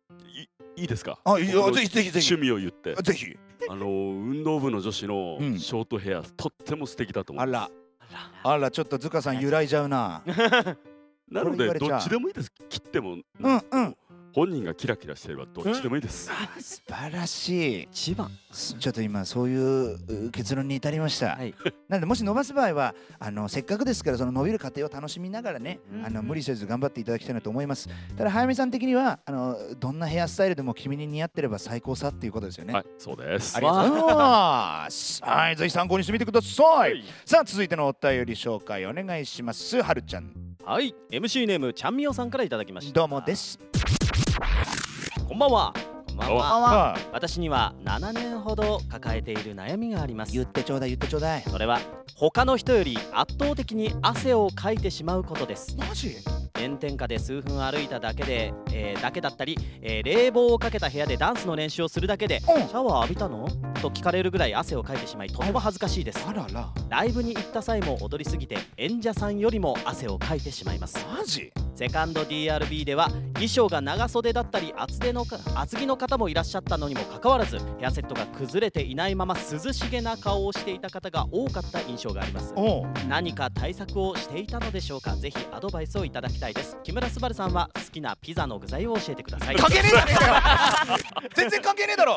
[0.76, 1.20] いいですか？
[1.24, 1.62] あいいよ。
[1.64, 2.34] 僕のぜひぜひぜひ。
[2.34, 2.96] 趣味を言って。
[2.96, 3.36] ぜひ。
[3.70, 5.60] あの運動部の女子のうん。
[5.60, 8.14] ショートヘア、とっても素敵だと思あいます。
[8.44, 8.52] ら。
[8.52, 8.72] あら。
[8.72, 10.24] ちょっと塚さん揺らいじゃうな
[11.30, 12.52] なのでどっちでもいいです。
[12.70, 13.24] 切っても、うん
[13.72, 13.98] うん。
[14.34, 17.84] 本人がキラキラしてればどっちでもいいです、素晴らしい。
[17.84, 18.30] 一番。
[18.52, 21.56] ちょっと今そういうう結論に至りました、はい。
[21.90, 27.90] なのでもし伸ばす場合はあのせっかくですからその伸びる過程を楽しみながらね、うんあの無理せず頑張っていただきたいなと思います。
[28.16, 33.58] ただ早見さん的にはあのどんなヘアスタイルでも君に似合ってれば最高さっていうことですよね、はいそうです。
[33.58, 35.24] ありがとうございます。
[35.24, 37.04] はいぜひ参考にしてみてください。
[37.26, 39.82] さあ続いてのお便り紹介お願いします。
[39.82, 40.94] はるちゃんはい。
[41.10, 42.94] MC ネームちゃんみおさんからいただきました。
[42.94, 43.34] どうもで。
[43.38, 43.58] す
[45.26, 45.74] こんばんは。
[46.08, 51.80] こんばんは私には7年ほど抱えている悩みがあります言ってちょうだい言ってちょうだいそれは
[52.16, 56.18] 他の人より圧倒的に汗をかいてしまうことですマジ？
[56.60, 62.62] 炎天下で数分歩いただけで、えーだけだったり、えー冷房をかけた部屋でダンスの練習をするだけで「シうん。
[62.64, 63.48] ャワー浴びたの?」
[63.82, 66.26] と聞かれるぐらい汗をかいてしまいとても恥ずかしいです。
[66.28, 66.70] あらら。
[66.90, 71.06] ライブに行った際も踊りすぎて演者さんよりも汗をかいてしまいます。
[71.16, 71.52] マジ？
[71.76, 82.56] セカンド DRB では衣装が長袖だったり厚手のか厚着の方もいらっしゃったのにもかかわらずヘアセットが崩れていないまま涼しげな顔をしていた方が多かった印象があります。
[83.08, 85.16] 何か対策をしていたのでしょうか？
[85.18, 86.78] ぜひアドバイスをいただきたいです。
[86.84, 89.56] 木村昴さんは好きなピザの具材を教えてください。
[89.56, 90.98] 関係ねえじゃねえかよ。
[91.36, 92.16] 全然関係ねえだろ。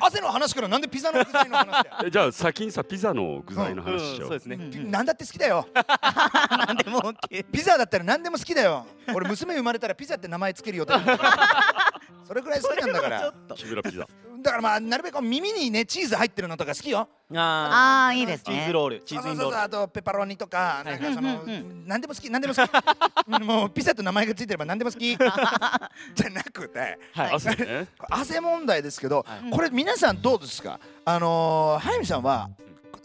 [0.00, 1.96] 汗の話からなんでピザの具材の話だよ。
[2.06, 4.90] えじゃあ先にさピザの具材の話しよう、そうですね、うん。
[4.90, 5.66] なんだって好きだよ。
[5.74, 8.86] なんでも OK ピザだったら何でも好きだよ。
[9.14, 11.85] 俺娘生まれたらピザって名前つける予定なんだから
[12.26, 13.32] それぐらい好きなんだから。
[13.54, 14.06] 木村ピザ
[14.42, 17.08] だからまあなるべく耳にねチーズ入ってるのとか好きよ。
[17.34, 18.44] ああーいいですね。
[18.44, 19.00] チーズロール。
[19.00, 19.50] チーズインロール。
[19.50, 21.42] そうそうそうあとペパロニとかなんかその
[21.86, 22.70] 何でも好き何でも好き。
[22.70, 25.16] うん もうピザと名前がついてれば何でも好き。
[25.16, 27.88] じゃなくてはい汗ね。
[28.10, 29.50] 汗問題ですけどはい。
[29.50, 30.78] これ皆さんどうですか？
[31.04, 32.50] あのー早見さんは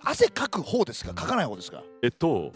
[0.04, 1.14] 汗かく方ですか？
[1.14, 1.82] かかない方ですか？
[2.04, 2.52] えっと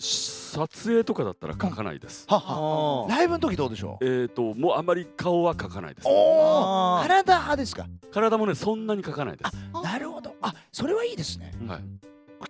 [0.00, 2.26] 撮影とかだったら描かないです。
[2.28, 4.04] ははあライブの時どうでしょう？
[4.04, 6.08] えっ、ともうあんまり顔は描かないです。
[6.08, 7.86] おお体派ですか？
[8.10, 9.52] 体もねそんなに描かないです。
[9.82, 10.34] なるほど。
[10.42, 11.52] あそれはいいですね。
[11.68, 11.82] はい。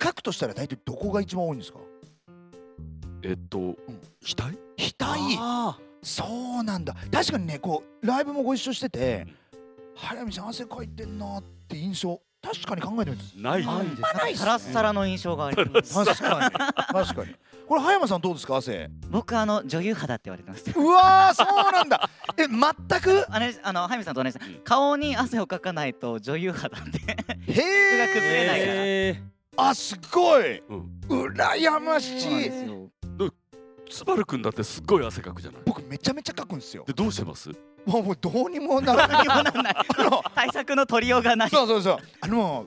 [0.03, 1.81] 書くとしたら大体どこが一番多いんですか？
[3.23, 3.77] えっ、と
[4.23, 4.57] 額？
[4.99, 5.37] 額？
[5.39, 6.25] あそ
[6.61, 6.95] うなんだ。
[7.13, 9.27] 確かにねこうライブもご一緒してて
[9.97, 13.67] 早見さん汗かいてんなって印象確かに考えてみるとない。
[13.67, 14.45] ないですあないっすね。
[14.45, 15.95] サラッサラの印象があります。
[15.95, 16.51] 確かに。
[16.51, 17.35] 確かに。
[17.69, 20.65] これ葉山さんどうですか汗僕あの女優肌って言われてます。
[20.75, 22.11] うわーそうなんだ。
[22.37, 23.27] え全く？
[23.31, 24.51] あれあのハイミさんと同じです。
[24.51, 24.61] うん。
[24.65, 28.73] 顔に汗をかかないと女優肌ってへ服が崩れないから。
[28.75, 29.23] え
[29.57, 30.61] あすごい。
[30.61, 31.01] うん。
[31.09, 32.51] 羨ましい。
[33.93, 35.63] スバルくんだってすっごい汗かくじゃない？
[35.67, 36.85] 僕めちゃめちゃ書くんですよ。
[36.87, 37.51] でどうしてます？
[37.87, 39.27] もうもうどうにもならない
[40.35, 41.51] 対策の取りようがない。
[41.51, 41.99] そうそうそう。
[42.21, 42.67] あの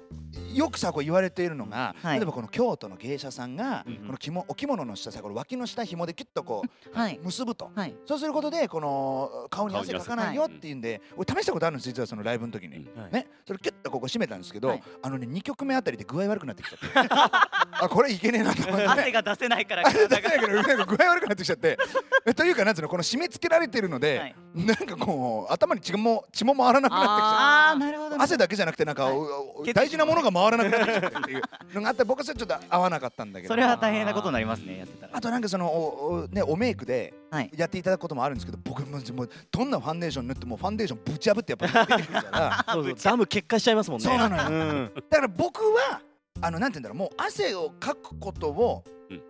[0.53, 2.17] よくさこう言われているのが、はい。
[2.17, 7.19] 例えばこの京都の芸者さんが、うんこの着物お着物の下さこの脇の下紐でキュッとこうはい。
[7.23, 7.71] 結ぶと。
[7.73, 7.95] はい。
[8.05, 13.27] そうすることでこの顔に汗かかないよっていうんで、俺試したことあるんです実はそのライブの時に、ね。
[13.45, 14.83] それキュッとここ締めたんですけど、はい。
[15.01, 17.09] あのね2曲目あたりで具合悪くなってきちゃって。
[17.09, 18.93] あこれいけねえなと思って、ね。
[18.93, 20.29] 汗が出せないからだ体が。
[20.29, 21.77] けどなんか具合悪くなってきちゃって。
[22.25, 27.23] えというかなんつうのこの締め付けられてるので、はいなんかこう頭に血も血も回らなくなってきちゃって。
[27.23, 28.17] ああなるほど。
[28.17, 29.73] ね汗だけじゃなくてなんか、はい。
[29.73, 31.41] 大事なものが回らなくなってきちゃってっていう
[31.73, 33.53] のがあって僕はそれちょっと合わなかったんだけど。
[33.53, 35.17] それは大変なことになりますねやってたら。
[35.17, 37.51] あとなんかそのおお,、ね、おメイクではい。
[37.55, 42.65] やっていただくこともあるんですけど僕ももうどんなファンデーション塗ってもファンデーションぶち破ってやっぱり出てくるから。
[42.73, 44.05] そうそうダム決壊しちゃいますもんね。
[44.05, 44.49] そうなのよ。
[44.49, 44.91] うん。
[45.09, 46.01] だから僕は
[46.41, 49.21] あのなんて言うんだろうもう汗をかくことを、うん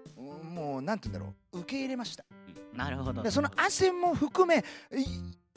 [0.54, 1.60] もうなんて言うんだろう。
[1.60, 2.24] 受け入れました。
[2.74, 3.24] なるほど。
[3.24, 4.64] でその汗も含めい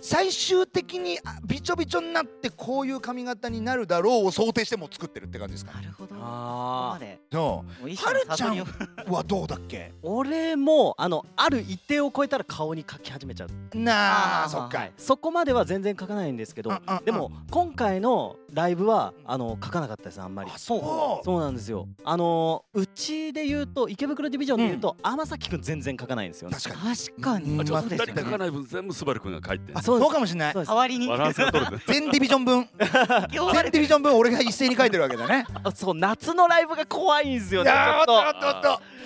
[0.03, 5.73] 最終的にあびちょびちょになってこういう髪型になるだろうを想定してもう作ってるって感じですか？
[5.73, 6.15] なるほど。
[6.21, 6.93] あー。
[6.95, 7.19] まで。
[7.33, 8.65] そもう一種の悟りを
[9.09, 9.95] うはどうだっけ？
[10.03, 13.79] 俺もあのある一定を超えたら顔に描き始めちゃう。
[13.79, 14.93] なあそっか、はい。
[14.99, 17.05] そこまでは全然描かないんですけどうんうんうん。
[17.07, 20.51] でも今回のライブはあの描かなかったですあんまり。
[20.55, 21.25] あそう。
[21.25, 21.89] そうなんですよ。
[22.05, 26.57] あのうちで言うと池袋ディビジョンで言うと天崎くん全然描かないんですよね。
[26.63, 26.97] 確かに。
[26.97, 27.51] 確かに。
[27.55, 27.61] うん。
[27.63, 27.97] あじゃあね。
[27.97, 29.86] 人書かない分全部スバルくんが書いてんあの。
[29.87, 30.55] そうかもしれない。
[30.55, 31.07] 代わりに。
[31.07, 32.69] 全ディビジョン分。
[32.79, 35.47] 全ディビジョン分俺が一斉に書いてるわけだね。
[35.65, 37.71] あ そう夏のライブが怖いんですよいね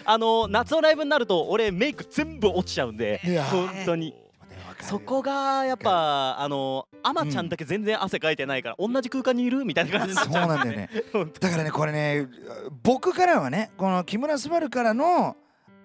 [0.05, 3.21] あの夏のライブになると俺メイク全部落ちちゃうんで。
[3.51, 4.15] 本当に。
[4.83, 10.33] そこがやっぱあのアマちゃんだけ全然汗かいてないから同じ空間にいるみたいな感じになっそう。
[10.33, 10.89] ちゃうなんだよね。
[11.13, 12.27] 本だからねこれね
[12.83, 15.37] 僕からはねこの木村昴からの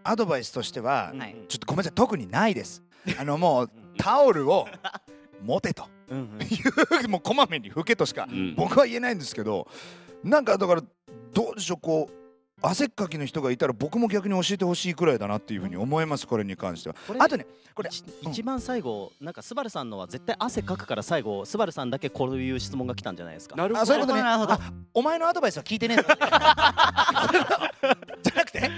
[0.05, 1.35] アドバイスとしては当はい。
[1.49, 2.83] ちょっとごめんなさい特にないです。
[3.19, 4.67] あのもうタオルを
[5.43, 5.87] 持てと。
[6.11, 8.55] いう もうこまめに拭けとしかうん。
[8.55, 9.67] 僕は言えないんですけど
[10.23, 10.81] なんかだから
[11.33, 12.13] どうでしょうこう
[12.61, 16.95] 汗っかきの人がいたら僕も逆に教えてほしいくらいだなっていうふうに思いますこれに関しては。
[17.19, 18.31] あとねこれ一うん。
[18.31, 23.55] 一番最後なんかスバルさんのは絶対汗かくから最後スバルさんだけこういう質問が来たんじゃないですか。
[23.55, 23.81] なるほど。
[23.81, 24.23] あそういうことね。
[24.93, 26.03] お前のアドバイスは聞いてねえぞ。
[28.23, 28.71] じゃなくて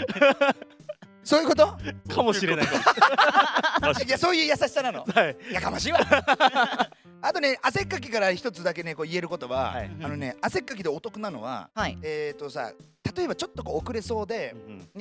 [1.27, 1.67] そういうこと？
[2.07, 2.65] かもしれない。
[4.07, 5.05] いやそういう優しさなの。
[5.13, 5.35] はい。
[5.51, 5.99] やかましいわ。
[7.21, 9.91] あとね汗っかきから一つだけねこう言えることは、はい。
[10.01, 11.97] あのね汗っかきでお得なのははい。
[12.01, 12.71] えっ、ー、とさ
[13.13, 14.55] 例えばちょっとこう遅れそうで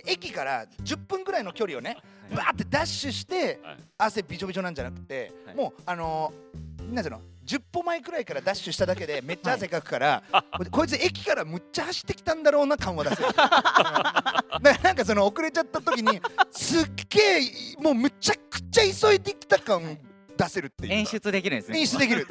[0.05, 1.97] 駅から10分ぐらいの距離をね
[2.35, 3.77] バーってダッシュしてはい。
[3.99, 5.55] 汗びちょびちょなんじゃなくて、はい。
[5.55, 7.23] もうあのー、なんていうの？
[7.47, 13.23] 10歩前くらいからダッシュしただけでめっちゃ汗かくから、ここいつ駅からむっちゃ走ってきたんだろうな感は出せ。
[13.23, 17.41] るなんかその遅れちゃった時にすっげえ
[17.81, 19.99] もうむちゃくちゃ急いできた感
[20.37, 21.81] 出せるっていう演出できるんですね。
[21.81, 22.27] 演出できる。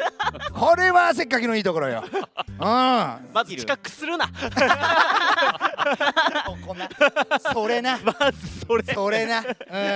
[0.54, 2.04] これは汗っかきのいいところよ。
[2.48, 2.58] うん。
[2.60, 4.30] まず近くするな。
[6.66, 6.90] こんな。
[7.54, 8.00] それな。
[8.04, 8.84] まずそれ。
[8.84, 9.46] それな、うん、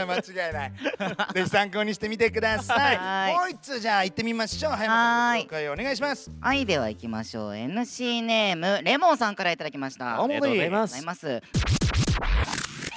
[0.10, 0.72] 間違いない。
[1.34, 2.98] ぜひ参考にしてみてください。
[2.98, 3.34] はい。
[3.34, 4.72] もう一通じゃあ行ってみましょう。
[4.74, 6.32] はい、紹介お願いします。
[6.41, 7.54] はいでは行きましょう。
[7.54, 10.19] NC ネームレモンさんからいただきました。
[10.19, 11.39] あありがとうございまあす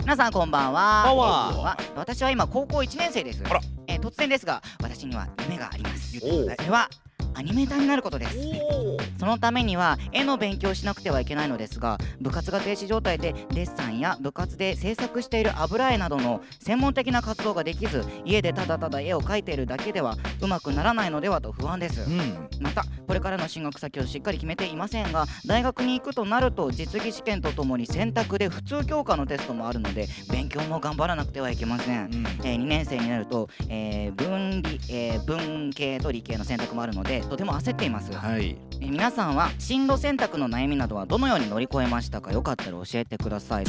[0.03, 1.05] 皆さんこんばんは。
[1.07, 1.77] こんばんは。
[1.97, 3.43] 私は今高校1年生です。
[3.49, 3.61] あら。
[3.87, 6.19] えー突然ですが私には夢があります。
[6.19, 6.89] それは
[7.35, 8.39] アニメーターになることです。
[9.19, 22.01] そのためには絵の勉強をしなくてはいけないのですが部活が停止状態でデッサンや部活で制作している油絵などの専門的な活動ができず家でただただ絵を描いているだけではうまくならないのではと不安です。
[22.01, 22.49] うん。
[22.61, 32.11] またこれからの進学先をしっかり決めていませんが大学に行くとなると実技試験とともに選択で普通教科のテストもあるので勉強も頑張らなくてはいけません、
[32.45, 38.57] えー2年生になると、えー文理えー文系と理系の選択もあるのでとても焦っています、はい。
[38.81, 42.33] え皆さんは進路選択の悩みなどはどのように乗り越えましたか？
[42.33, 43.65] よかったら教えてください。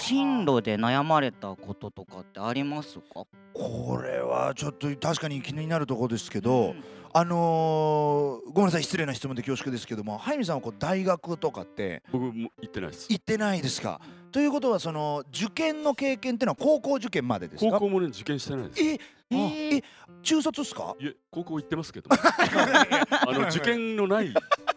[0.00, 3.26] 進路で悩まれたこととかってありますか？
[3.52, 6.74] これはちょっと確かに気になるところですけど、
[7.12, 13.06] あのーごめんなさい失礼な質問で恐縮ですけどもハイミさんはこう大学とかって僕も行ってないです。
[13.10, 14.00] 行ってないですか？
[14.30, 17.72] ということはその受験の経験っていうのは高校受験までですか？
[17.72, 18.82] 高校もね受験してないです。
[18.82, 18.98] え
[19.36, 19.82] ええ
[20.22, 20.94] 中卒っすか？
[21.00, 22.08] いえ高校行ってますけど。
[22.12, 24.26] あの受験のない、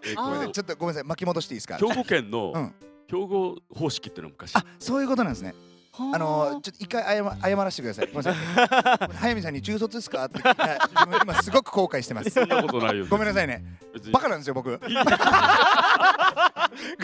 [0.05, 1.07] えーごめんなさいこちょっとごめんなさい。
[1.07, 1.77] 巻き戻していいですか？
[1.77, 2.73] う兵庫県のうん。
[3.07, 4.55] 兵庫方式っていうのが昔。
[4.55, 5.53] あそういうことなんですね
[6.13, 8.07] あのーちょっと一回謝謝らせてください。
[8.07, 9.09] ごめんなさい。
[9.17, 10.25] 早見さんに中卒ですか？
[10.25, 10.39] って。
[10.39, 12.29] 聞いた自分今すごく後悔してます。
[12.29, 13.05] そんなことないよ。
[13.09, 13.63] ごめんなさいね。
[13.93, 14.11] 別に。
[14.11, 14.77] バカなんですよ僕。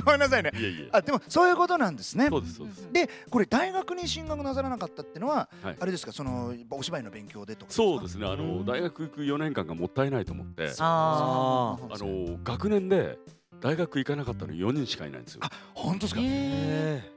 [0.05, 0.51] ごめんなさいね。
[0.53, 2.27] いやいやあでもそういうことなんですね。
[2.29, 2.91] そうですそうです。
[2.91, 5.75] でこれ大学に進学なさらなかったっていうのは、はい。
[5.79, 6.11] あれですか？
[6.11, 8.25] そのお芝居の勉強でとかそうですね。
[8.27, 8.57] あうん。
[8.59, 10.71] の大学行く4年間がもったいないと思って。
[10.79, 13.17] ああの学年で
[13.61, 15.41] 大学行かなかったの4人しかいないんですよ。
[15.43, 17.10] あ本当ですか、ええ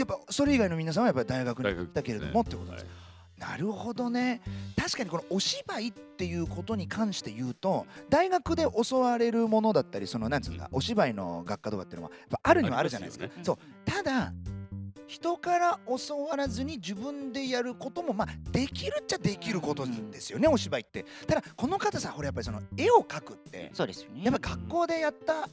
[0.00, 2.84] やっぱそれ以外の皆さんはやっぱり大学に行ったけれどもってことです。
[2.84, 2.90] か、
[3.38, 4.40] なるほどね。
[4.76, 10.58] 確かにこのお芝居っていうことに関して言うと大学で教われるものだったりそのなんつうん。
[10.58, 13.26] だお芝居の学科とかっていうのはやっぱあるにはあるじゃないですか。
[13.26, 13.58] すそう。
[13.84, 14.32] ただ
[15.06, 21.04] 人から教わらずに自分でやることもまあできるっちゃできることですよね、お芝居って。
[21.26, 24.22] ただこの方さほらやっぱりその絵を描くってそうですよね。
[24.22, 25.48] やっぱ学校でやった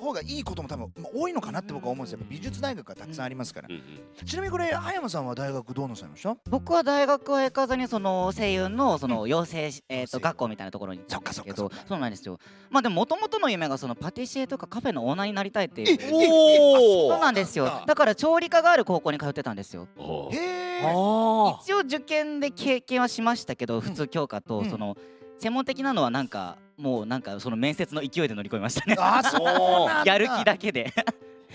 [0.00, 2.20] 方がいいことも多分多いのかなって僕は思うんですよ。
[2.28, 4.26] 美術大学がたくさんありますから、うんうん。
[4.26, 12.38] ちなみにこれ葉山さんは大学どうなさいました僕は大学は行かずにその声優のその養成し、えー、養成と学校みたいなところに行ったんですけどそうなんですよ。
[12.70, 15.82] まあでも元々の夢がそのパティシエとかカフェのオーナーになりたいって。
[15.82, 17.82] いうおそうなんですよ。
[17.86, 19.86] だから調理科がある高校に通ってたんですよ。
[20.30, 24.70] へえあ一応受験で経験はしましたけど普通教科とうん。
[24.70, 24.96] その
[25.40, 28.94] 専門的なのはなんかもうなんかその面接の勢いで乗り越えましたね。
[28.98, 29.44] あそう
[29.86, 30.12] なんだ。
[30.12, 30.92] やる気だけで。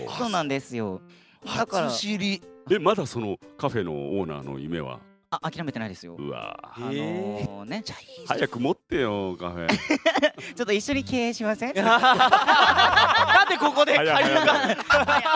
[0.08, 1.00] あ そうなんですよ。
[1.44, 2.42] だから初知り。
[2.70, 4.98] えまだそのカフェのオーナーの夢は？
[5.28, 6.14] あ諦めてないですよ。
[6.16, 6.56] うわ。
[6.76, 7.82] あのーね。
[8.26, 9.68] 早く持ってよカフェ。
[10.54, 11.74] ちょっと一緒に経営しません？
[11.76, 13.96] なんでここで？
[13.96, 14.46] 早い早い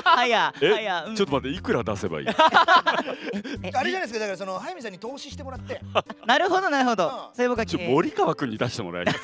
[0.05, 1.16] はやえはやうん。
[1.16, 2.26] ちょっと待っていくら出せばいい？
[3.64, 5.81] えあれじゃないですかだからその早見さんに投資してもらって。
[6.24, 7.12] なるほどなるほど、うん。
[7.35, 9.18] そういう僕はちょ経営う森川君に出してもらえます。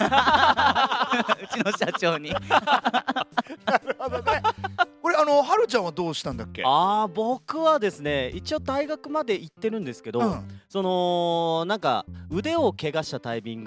[1.55, 2.31] ちの社長に。
[2.31, 4.42] なるほどね
[5.07, 6.64] これあのはるちゃんはどうしたんだっけ？
[6.66, 10.49] あー僕はですね一応大学まで行ってるんですけど、うん。
[10.69, 13.62] そのなんか腕を怪我したタイミン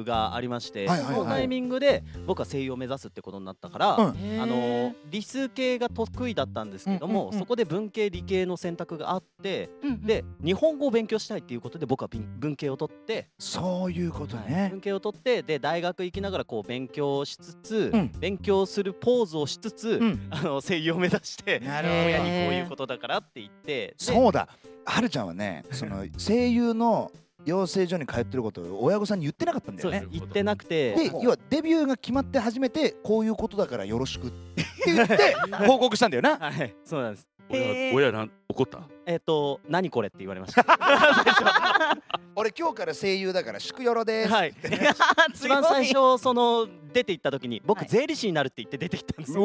[0.00, 1.14] グがありまして、はいはいはい。
[1.14, 4.40] そのタイミングで僕は声優を目指すってことになったから、うん。
[4.40, 7.38] あの理数系が得意だったんですけども、うんうんうん。
[7.38, 18.10] そこで文系理系の選択があってうんで日本語を勉強したいっていうことで僕は文文系を取って、そういうことはいね文系を取ってで大学行きながらこう勉強しつつ、うん。
[18.18, 20.28] 勉強するポーズをしつつ、うん。
[20.30, 22.00] あの声優を目指してなるほど。
[22.00, 24.48] 親にこういうことだからって言ってでそうだ。
[24.84, 27.10] はるちゃんはねその声優の
[27.44, 30.06] 養成所に通ってることを親御さんに言ってなかったんだよね。
[30.10, 35.36] 言ってなくてで要はデビューが決まって初めてこういうことだからよろしくって言って
[35.66, 36.36] 報告したんだよな。
[36.36, 37.28] はいそうなんです。
[37.50, 38.80] 親親なん怒った？
[39.06, 40.64] えっ、と何これって言われました。
[42.34, 44.32] 俺今日から声優だから祝よろです。
[44.32, 44.54] はい。
[45.34, 47.88] 一番最初その出て行った時に僕はい。
[47.88, 49.44] 税理士になるって言って出て行ったんですよ、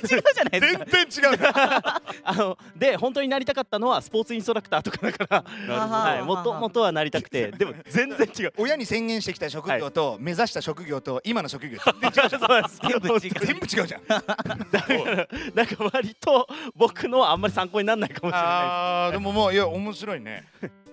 [0.00, 0.84] 全然違うじゃないですか。
[0.86, 1.38] 全然違う。
[1.38, 5.44] な あので本当になりたかったのはスポーツインストラクターとかだから。
[5.68, 5.94] なるほど。
[5.94, 7.50] はいもともとはなりたくて。
[7.52, 8.52] でも全然違う。
[8.56, 12.40] 親に宣言してきた職業と目指した職業と今の職業全然違うじゃん。
[12.40, 12.80] そうなんです。
[12.80, 14.04] 全部違う全部違うじゃん。
[14.06, 14.34] だか
[14.94, 20.44] らなんか割と僕のはあんまり参考にならないかもしれなあーでももういや面白いね。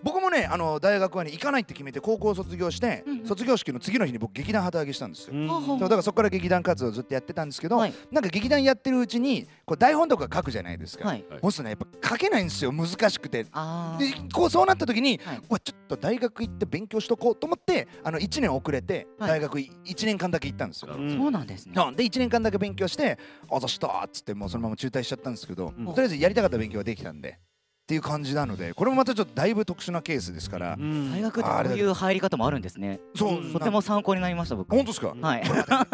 [0.08, 3.28] 僕もねあの大学はね行かないって決めて高校を卒業して、うんうん。
[3.28, 7.93] 卒業式の次の日に僕劇団旗揚げしたんですよ、うほうそうだからそこから劇団活動をずっとやってたんですけど、はい。
[8.12, 11.26] なんか劇団やってるうちにこう台本とか書くじゃないですか、はい。
[11.41, 13.46] そうするとねやっぱ書けないんですよ難しくて。
[13.52, 15.38] あでこうそうなった時に、はい。
[15.38, 19.30] うわちょっと大学行って勉強しとこうと思ってあの1年遅れてはい。
[19.32, 21.74] 大学1年間だけ行ったんですよ、うんそうなんですね。
[21.76, 21.91] う。
[21.91, 23.17] んで1年間だけ勉強して
[23.52, 25.86] 「あざした」っつってもうそのまま中退しちゃったんですけど、うん。
[25.88, 27.39] とりあえずやりたかった勉強はできたんで
[27.88, 31.10] っていう感じなのでこれもまたちょっとだいぶ特殊なケースですから、うん。
[31.13, 33.00] 大学ってこういう入り方もあるんですね。
[33.15, 33.54] そう、うん。
[33.54, 34.76] とても参考になりました僕。
[34.76, 35.43] 本当ですか、はい。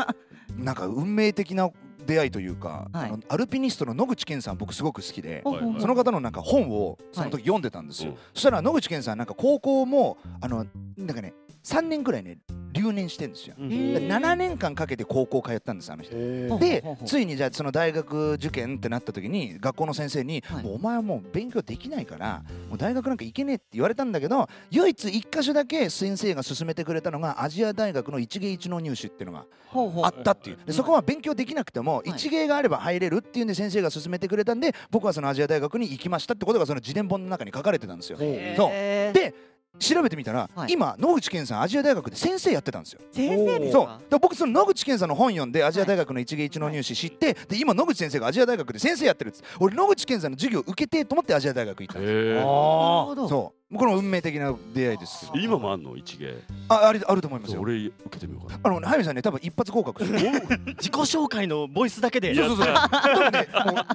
[0.58, 1.70] なんか運命的な
[2.08, 3.10] 出会いというか、はい。
[3.10, 5.82] あのアルピニストの野口健さん僕すごく好きで、ほうほうほう。
[5.82, 10.66] その方のなんか本をその時読んでたんですよ、うんそしたら野口健さんなんか高校もあの
[10.98, 12.40] なんかね3年くらいね
[12.74, 13.56] 留年してんですよ。
[13.58, 13.72] うん。
[13.72, 14.08] へー。
[14.08, 16.16] 7年間かけて高校通ったんですあの人。
[16.60, 20.64] でついにじゃあその大学受験ってなった時に学校の先生に、はい。
[20.64, 29.46] もうお前はもう勉強できないからもう大学なんか行けねえって言われたんだけど唯一一箇所だけ先生が勧めてくれたのがアジア大学の一芸一能入試っていうのが
[30.04, 30.58] あったっていう。
[30.66, 32.10] でそこは勉強できなくてもい。
[32.10, 38.18] 一芸があれば入れるっていうんで先生が勧めてくれたんで僕はそのアジア大学に行きましたってことがその自伝本の中に書かれてたんですよ。
[38.18, 38.28] そう。
[39.14, 40.72] で調べてみたら、はい。
[40.72, 43.02] 今野口健さんアジア大学で先生やってたんですよ。
[43.12, 43.86] 先生ですそう。
[43.86, 52.20] かで僕その野口健さんの本読んでアジア大学の一芸一能入試知って、で今野口先生がアジア大学で先生やってるっつ俺野口健さんの授業受けてえと思ってアジア大学行ったんですよ。
[52.20, 53.28] へえなるほど。
[53.28, 55.96] そうこれも運命的な出会いですけど今もあんの？
[55.98, 56.36] 一芸。
[56.70, 57.62] ああるあると思いますよ。
[57.62, 58.60] 俺受けてみようかな。
[58.64, 62.34] あの早見さんね多分一発合格自己紹介のボイスだけで。
[62.36, 62.66] そうそうそう。
[62.76, 63.48] 多分ね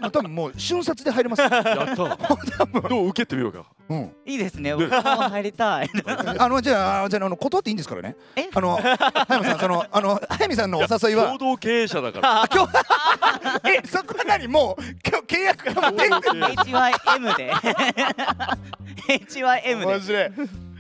[0.02, 1.94] もう多分もう瞬殺で入れますやった。
[2.88, 3.64] どう受けてみようか。
[3.88, 4.12] うん。
[4.26, 4.74] いいですね。
[4.74, 5.90] 僕も入りたい。
[6.38, 8.16] あのじゃあじゃああの断っていいんですからね。
[8.36, 8.48] え？
[8.52, 11.26] あの早見さんそのあの早見さんのお誘いは。
[11.26, 12.42] 共同経営者だから。
[12.42, 12.72] あ今日
[13.70, 16.08] えそこは何もう今日契約がもうで。
[16.08, 16.44] きてる
[19.08, 19.86] HYM M で。
[19.86, 20.30] 面白い。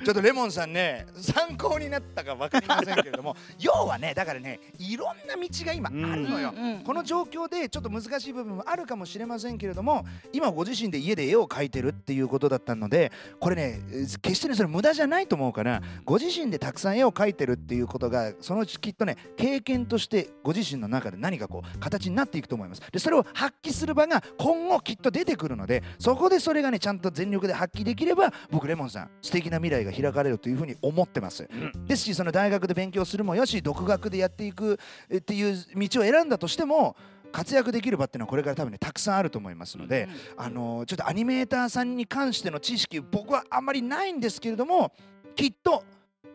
[0.04, 22.82] ちょっとレモンさんね参考になったか分かりませんけれども 要はねだからねいろんな道が今あるのよ、うんうんこの状況でちょっと難しい部分もあるかもしれませんけれども今ご自身で家で絵を描いてるっていうことだったのでこれねえー決してねそれ無駄じゃないと思うからご自身でたくさん絵を描いてるっていうことがそのうちきっとね経験としてご自身の中で何かこう形になっていくと思います。
[22.90, 31.48] でそれを発揮する場が今後きっと出てくるのでそこでそれがねちゃんと全力で発揮できれば僕レモンさん素敵な未来が開かれるというふうに思ってます、
[31.86, 34.78] ですしその大学で勉強するもよし独学でやっていく
[35.10, 36.96] えっていう道を選んだとしても
[37.32, 44.92] 活躍できる場っていうのはこれから多分ねたくさんあると思いますので、あのちょっとアニメーターさんに関しての知識僕はあんまりないんですけれども
[45.34, 45.84] きっと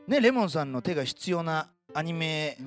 [0.07, 2.57] ねレモンさんの手が必要なアニメ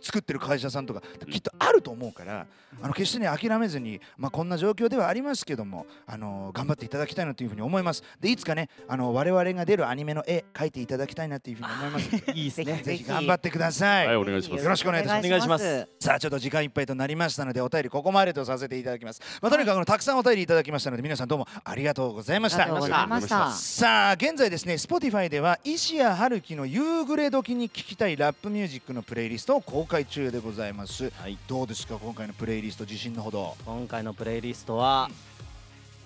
[0.00, 2.46] 作ってる会社さんとかきっとあると思うから
[2.80, 8.02] あの決してね諦めずに、まあ、こんな状況ではありますけどもあの頑張っていただきたいなというふうに思います。
[8.20, 12.82] でいつかねあの我々が出るアニメの絵描いていただきたいなというふうに思います いいですね。
[12.82, 14.64] ぜひ頑張ってください、はいお願いします。
[14.64, 15.26] よろしくお願いいたします。
[15.26, 15.88] お願いします。
[16.00, 22.62] さあちょっと時間いっぱいとなりましたのでお便りここまでとさせていただきます、まあ、とにかくたくさんお便りいただきましたので皆さんどうもありがとうございました。
[22.62, 23.50] ありがとうございました。
[23.52, 31.36] さあ現在ですね Spotify では石谷春樹の夕暮れ時に聴きたいラップミュージックのプレイリストを公開中でございます、はい。
[31.46, 31.98] どうですか？
[31.98, 33.56] 今回のプレイリスト自信のほど。
[33.66, 35.10] 今回のプレイリストは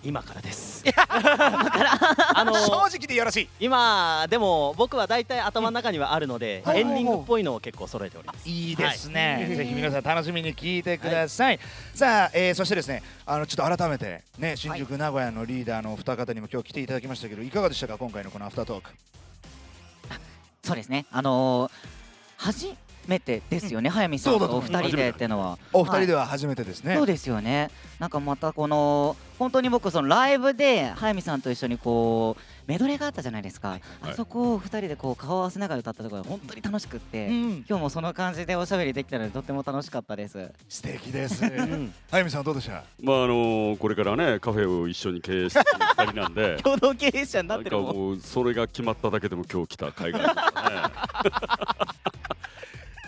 [0.04, 0.84] 今からです。
[0.98, 3.48] あの正直でよろしい。
[3.60, 6.80] 今でも僕は大体頭の中にはあるので、はい。
[6.80, 8.48] エンディングっぽいのを結構揃えております。
[8.48, 11.58] いいですね、ぜひ皆さん楽しみに聞いてください、
[11.94, 17.98] さあ、えーそしてですねあのちょっと改めてね新宿、名古屋のリーダーのお二方にも今日来ていただきましたけどいかがでしたか？
[17.98, 18.90] 今回のこのアフタートーク。
[20.62, 21.06] そうですね。
[21.10, 21.95] あのー
[22.46, 22.68] 初
[23.08, 25.58] めてですよね早見さんそうだととお二人でってのは。
[25.72, 27.70] お二人では初めてですね、そうですよね。
[27.98, 40.52] なんかまたこの本当に僕そのライブで早見さんと一緒にこうメドレーがあったじゃないですか、あそこを二人でこう顔を合わせながら歌ったところが本当に楽しくって、うん、今日もその感じでおしゃべりできたのでとっても楽しかったです。
[40.68, 41.94] 素敵です うん。
[42.10, 42.84] あゆみさんどうでした？
[43.02, 46.56] まああのこれからねカフェを一緒に経営している二人なんで。
[46.64, 50.42] 共同経営者にななんかってるもんもうそれが決まっただけでも今日来た海外ですね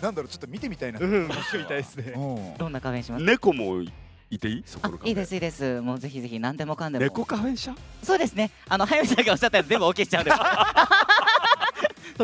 [0.01, 2.13] なんだろうちょっと見てみたいな、うん、僕みたいですね。
[2.15, 2.57] うん。
[2.57, 3.23] どんなカフェにします？
[3.23, 3.91] 猫もい
[4.39, 4.63] ていい？
[4.65, 5.81] そこいいですいいです。
[5.81, 7.03] もうぜひぜひ何でもかんでも。
[7.03, 8.51] 猫カフェ社そうですね。
[8.67, 10.37] あの早見さんがおっしゃったやつ全部 OK しちゃうんです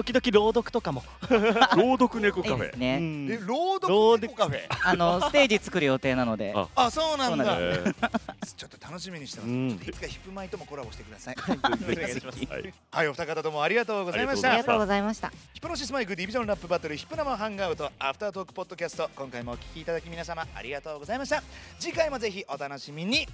[0.04, 1.04] 時々朗読とかも。
[1.78, 2.66] 朗読猫いカフェ。
[2.66, 2.98] いですね。
[2.98, 3.32] うん。
[3.32, 4.60] え朗朗読猫カフェ？
[4.84, 6.54] あの ステージ作る予定なので。
[6.54, 6.68] あ。
[6.76, 7.56] あそうなんだ。
[7.58, 7.94] えー。
[8.58, 9.70] ちょっと楽しみにしてます、うん。
[9.70, 11.36] ちょっといつかヒップマイともコラボしてください。
[11.40, 12.46] お願いします。
[12.46, 12.74] はい。
[12.92, 15.32] はいお二方ともありがとうございましありたがとうございました。
[15.54, 21.42] ヒプノシスマイクディビジョンラップバトルヒプ生ハンガウトアフタートークポッドキャスト今回もお聞きいただき皆様ありがとうございました。
[21.80, 23.28] 次回もぜひお楽しみに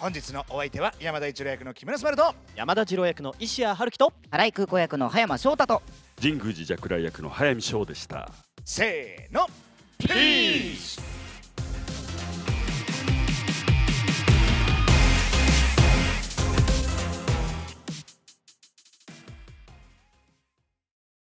[0.00, 4.14] 本日のお相手は山田一郎役の木村昴と山田次郎役の石谷春樹と。
[4.30, 5.82] 新井空港役の葉山翔太と
[6.18, 8.30] 神宮寺若来役の早見翔でした
[8.64, 9.46] せーの
[9.98, 11.09] ピー